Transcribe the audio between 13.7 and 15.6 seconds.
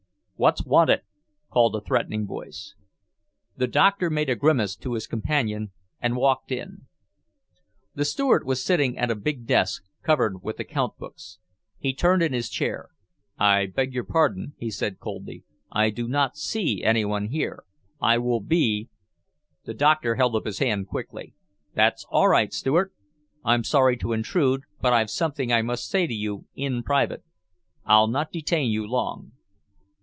your pardon," he said coldly,